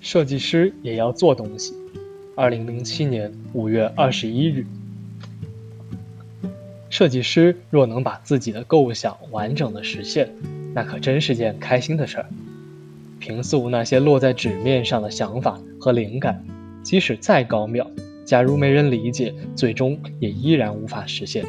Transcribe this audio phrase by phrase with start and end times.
[0.00, 1.74] 设计师也要做东西。
[2.34, 4.64] 二零零七年五月二十一日，
[6.88, 10.30] 设计师若能把自己的构想完整的实现，
[10.74, 12.26] 那可真是件开心的事儿。
[13.18, 16.42] 平素那些落在纸面上的想法和灵感，
[16.82, 17.86] 即使再高妙，
[18.24, 21.44] 假如没人理解，最终也依然无法实现。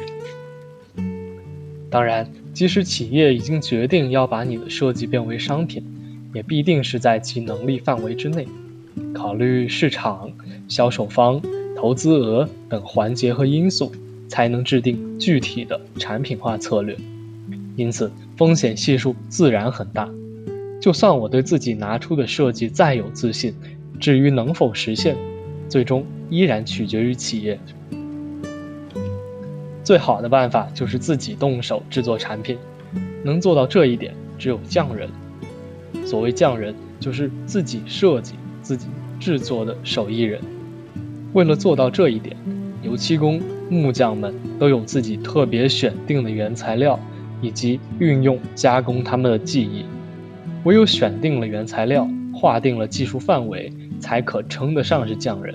[1.88, 5.82] 当然，即使企业已经决定要把你的设计变为商品。
[6.32, 8.46] 也必定是在其能力范围之内，
[9.14, 10.30] 考虑市场、
[10.68, 11.40] 销售方、
[11.76, 13.92] 投资额等环节和因素，
[14.28, 16.96] 才能制定具体的产品化策略。
[17.76, 20.08] 因此，风险系数自然很大。
[20.80, 23.54] 就算我对自己拿出的设计再有自信，
[24.00, 25.16] 至于能否实现，
[25.68, 27.58] 最终依然取决于企业。
[29.84, 32.58] 最好的办法就是自己动手制作产品，
[33.24, 35.08] 能做到这一点，只有匠人。
[36.04, 38.86] 所谓匠人，就是自己设计、自己
[39.20, 40.40] 制作的手艺人。
[41.32, 42.36] 为了做到这一点，
[42.82, 43.40] 油漆工、
[43.70, 46.98] 木匠们都有自己特别选定的原材料，
[47.40, 49.84] 以及运用加工他们的技艺。
[50.64, 55.54] 唯有选定了原材料，划定了技术范围，才可称得上是匠人。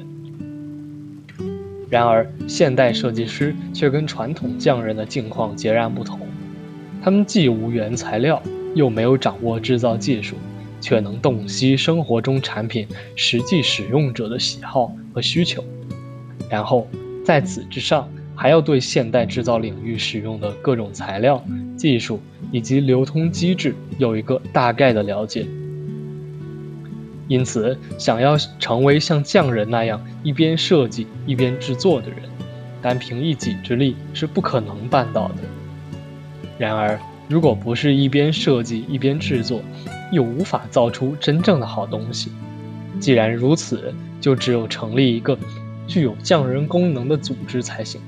[1.89, 6.19] 然而，现代设计师却跟传统匠人的境况截然不同，
[7.01, 8.41] 他们既无原材料。
[8.77, 10.35] 又没有掌握制造技术，
[10.79, 15.63] 却能洞悉生活中产品实际使用者的喜好和需求，
[16.49, 16.87] 然后
[17.25, 21.43] 在此之上还要对现代制造领域使用的各种材料、
[21.75, 22.21] 技术
[22.51, 25.45] 以及流通机制有一个大概的了解。
[27.27, 32.19] 因此，想要成为像匠人那样一边设计一边制作的人，
[32.81, 35.35] 单凭一己之力是不可能办到的。
[36.57, 36.97] 然而，
[37.29, 39.61] 如果不是一边设计一边制作，
[40.11, 42.31] 又无法造出真正的好东西。
[42.99, 45.37] 既然如此，就只有成立一个
[45.87, 47.99] 具有匠人功能的组织才行。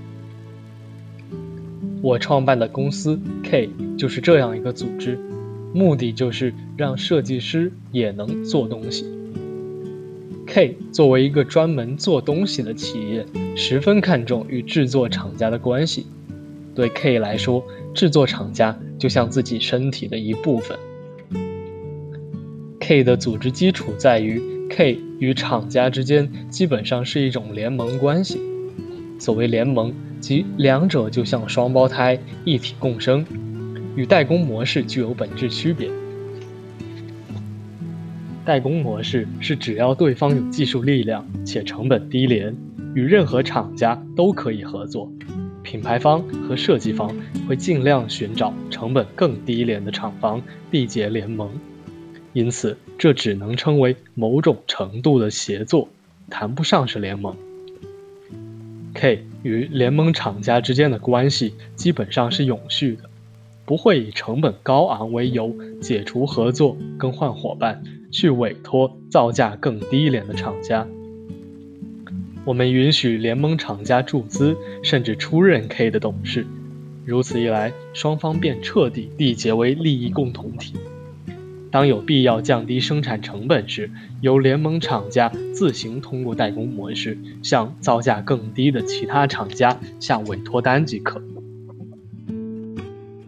[2.02, 5.20] 我创办的公司 K 就是这样一个组织，
[5.74, 9.06] 目的就是让设计师也能做东西。
[10.48, 13.26] K 作为一个专门做东西的企业，
[13.56, 16.08] 十分看重与制作厂家的关系。
[16.80, 17.62] 对 K 来说，
[17.94, 20.80] 制作厂家就像自己身体的一部分。
[22.80, 28.40] K 的组织基础在于 K 与厂家之间基本上是一种联盟关系。
[29.20, 33.26] 所谓联盟，即两者就像双胞胎一体共生，
[33.98, 35.90] 与代工模式具有本质区别。
[38.46, 42.56] 代工模式是只要对方有技术力量且成本低廉，
[42.96, 45.12] 与任何厂家都可以合作。
[45.70, 47.16] 品牌方和设计方
[47.48, 50.42] 会尽量寻找成本更低廉的厂房
[50.72, 51.48] 缔结联盟，
[52.34, 55.88] 因此这只能称为某种程度的协作，
[56.28, 57.36] 谈不上是联盟。
[58.96, 63.04] K 与联盟厂家之间的关系基本上是永续的，
[63.64, 70.88] 不会以成本高昂为由解除合作、更换伙伴，去委托造价更低廉的厂家。
[72.50, 76.48] 我们允许联盟厂家注资，甚至出任 K 的董事，
[77.06, 80.74] 如此一来，双方便彻底缔结为利益共同体。
[81.70, 91.22] 当有必要降低生产成本时，由联盟厂家自行通过代工模式向造价更低的其他厂家下委托单即可。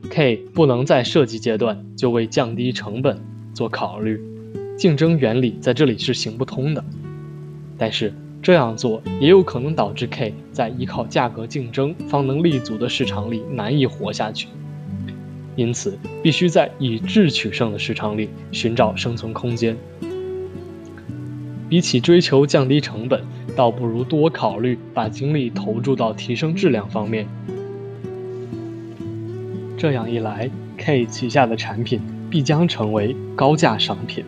[0.10, 3.22] K 不能在设计阶段就为降低成本
[3.54, 4.20] 做考虑，
[4.76, 6.84] 竞争原理在这里是行不通的。
[7.78, 8.12] 但是。
[8.42, 14.48] 这样做也有可能导致 K 在依靠价格竞争方能立足的市场里难以活下去，
[15.56, 19.78] 因此必须在以质取胜的市场里寻找生存空间。
[21.70, 23.24] 比起追求降低成本，
[23.56, 27.28] 倒不如多考虑把精力投注到提升质量方面。
[29.78, 34.26] 这样一来，K 旗下的产品必将成为高价商品。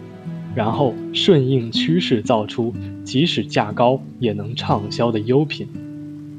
[0.56, 2.74] 然后顺应趋势造出
[3.04, 5.68] 即使价高也能畅销的优品，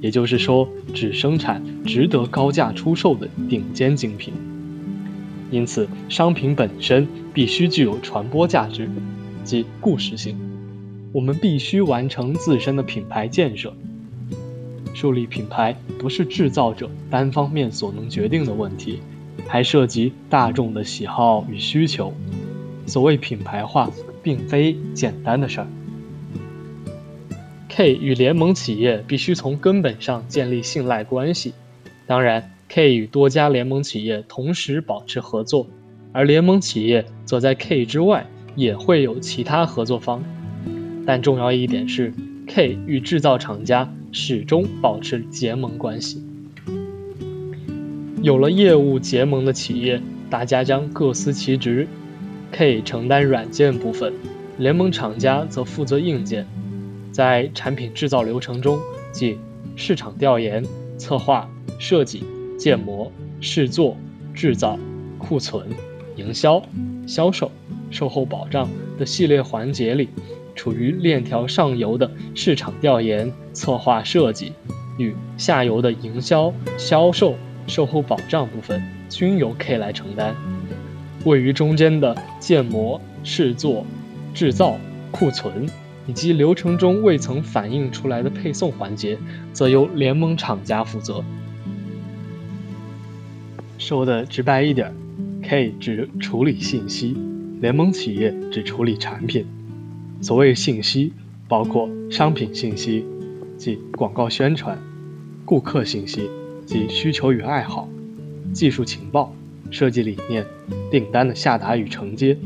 [0.01, 4.33] 也就是说，只生产值得高价出售的顶尖精品。
[5.51, 8.89] 因此商品本身必须具有传播价值，
[9.45, 10.37] 即故事性。
[11.13, 13.73] 我们必须完成自身的品牌建设。
[14.95, 19.01] 树立品牌不是制造者单方面所能决定的问题，
[19.47, 22.13] 还涉及大众的喜好与需求。
[22.87, 23.91] 所谓品牌化，
[24.23, 25.67] 并非简单的事儿。
[27.69, 31.55] K 与联盟企业必须从根本上建立信赖关系。
[32.07, 35.67] 当然，K 与多家联盟企业同时保持合作，
[36.13, 40.23] 而联盟企业则在 K 之外也会有其他合作方。
[41.05, 42.15] 但重要一点是
[42.47, 46.23] ，K 与制造厂家始终保持结盟关系。
[48.23, 50.01] 有了业务结盟的企业，
[50.31, 51.89] 大家将各司其职
[52.55, 54.13] ，K 承担软件部分，
[54.59, 56.47] 联盟厂家则负责硬件。
[57.11, 58.79] 在产品制造流程中，
[59.11, 59.41] 即
[59.75, 60.65] 市场调研、
[60.97, 62.23] 策划、设计、
[62.57, 63.11] 建模、
[63.41, 63.97] 试做、
[64.33, 64.79] 制造、
[65.19, 65.67] 库存、
[66.15, 66.63] 营销、
[67.09, 67.51] 销售、
[67.91, 70.09] 售后保障的系列环节里，
[70.55, 74.53] 处于链条上游的市场调研、策划、设计，
[74.97, 77.35] 与下游的营销、销售、
[77.67, 78.81] 售后保障部分
[79.11, 80.37] 均由 K 来承担。
[81.25, 83.85] 位于中间的建模、试做、
[84.33, 84.79] 制造、
[85.11, 85.67] 库存。
[86.07, 89.17] 以及流程中未曾反映出来的配送环节，
[89.55, 91.25] 则由联盟厂家负责。
[93.79, 94.93] 说的直白一点
[95.43, 97.17] ，K 只处理信息，
[97.59, 99.47] 联盟企业只处理产品。
[100.21, 101.15] 所谓信息，
[101.49, 103.07] 包括商品信息，
[103.57, 104.77] 即广告宣传；
[105.47, 106.29] 顾客信息，
[106.67, 107.89] 即需求与爱好；
[108.53, 109.33] 技术情报、
[109.71, 110.47] 设计理念、
[110.91, 112.37] 订单的下达与承接。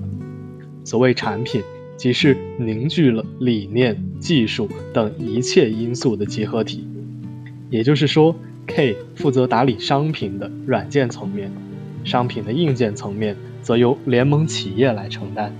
[0.84, 1.62] 所谓产品。
[1.98, 6.86] 即是凝聚了理念、技术等一切因素的集合体。
[7.70, 8.36] 也就是说
[8.68, 11.50] ，K 负责打理商品的软件层面，
[12.04, 15.52] 商品的硬件层面则由联盟企业来承担。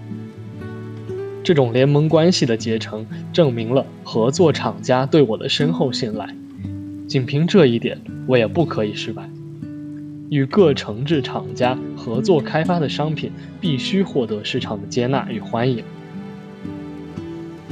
[1.43, 6.33] 这种联盟关系的结成，证明了合作厂家对我的深厚信赖。
[7.09, 9.29] 仅凭这一点，我也不可以失败。
[10.31, 15.83] 与各城制厂家合作开发的商品，必须获得市场的接纳与欢迎。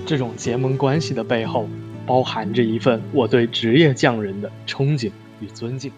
[0.06, 1.68] 这种结盟关系的背后，
[2.06, 5.10] 包含着一份我对职业匠人的憧憬
[5.40, 5.90] 与尊敬。